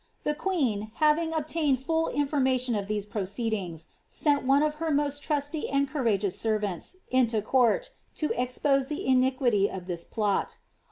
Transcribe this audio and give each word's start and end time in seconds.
The 0.23 0.33
queen, 0.33 0.89
having 0.95 1.31
ob 1.31 1.45
information 2.11 2.73
of 2.73 2.87
these 2.87 3.05
proceedings, 3.05 3.89
sent 4.07 4.47
one 4.47 4.63
of 4.63 4.73
her 4.81 4.89
most 4.89 5.21
trusty 5.21 5.65
[eous 5.71 6.31
servants 6.33 6.95
into 7.11 7.39
court, 7.43 7.91
to 8.15 8.31
expose 8.35 8.87
the 8.87 9.05
iniquity 9.05 9.69
of 9.69 9.85
this 9.85 10.03
plot. 10.03 10.57